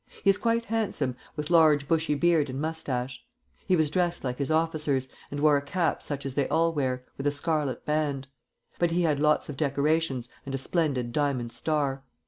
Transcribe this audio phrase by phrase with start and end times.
[0.23, 3.23] He is quite handsome, with large bushy beard and moustache.
[3.67, 7.05] He was dressed like his officers, and wore a cap such as they all wear,
[7.19, 8.27] with a scarlet band;
[8.79, 12.03] but he had lots of decorations and a splendid diamond star.